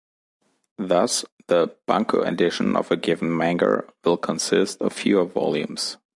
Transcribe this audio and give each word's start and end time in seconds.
Thus, 0.79 1.25
the 1.45 1.75
"bunko" 1.85 2.23
edition 2.23 2.75
of 2.75 2.89
a 2.89 2.95
given 2.97 3.37
manga 3.37 3.83
will 4.03 4.17
consist 4.17 4.81
of 4.81 4.93
fewer 4.93 5.25
volumes. 5.25 5.97